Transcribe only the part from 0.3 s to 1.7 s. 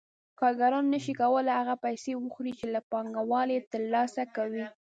کارګران نشي کولای